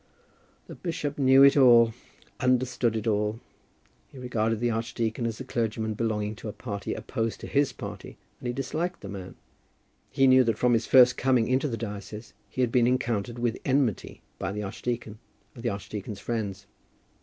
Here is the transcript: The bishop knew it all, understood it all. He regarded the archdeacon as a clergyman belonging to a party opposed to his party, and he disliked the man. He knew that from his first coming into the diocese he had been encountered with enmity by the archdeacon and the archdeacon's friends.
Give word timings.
The 0.65 0.73
bishop 0.73 1.19
knew 1.19 1.43
it 1.43 1.55
all, 1.55 1.93
understood 2.39 2.95
it 2.95 3.05
all. 3.05 3.39
He 4.11 4.17
regarded 4.17 4.59
the 4.59 4.71
archdeacon 4.71 5.27
as 5.27 5.39
a 5.39 5.43
clergyman 5.43 5.93
belonging 5.93 6.35
to 6.37 6.47
a 6.49 6.53
party 6.53 6.95
opposed 6.95 7.39
to 7.41 7.45
his 7.47 7.71
party, 7.71 8.17
and 8.39 8.47
he 8.47 8.51
disliked 8.53 9.01
the 9.01 9.09
man. 9.09 9.35
He 10.09 10.25
knew 10.25 10.43
that 10.45 10.57
from 10.57 10.73
his 10.73 10.87
first 10.87 11.17
coming 11.17 11.47
into 11.47 11.67
the 11.67 11.77
diocese 11.77 12.33
he 12.49 12.61
had 12.61 12.71
been 12.71 12.87
encountered 12.87 13.37
with 13.37 13.59
enmity 13.63 14.23
by 14.39 14.51
the 14.51 14.63
archdeacon 14.63 15.19
and 15.53 15.61
the 15.63 15.69
archdeacon's 15.69 16.19
friends. 16.19 16.65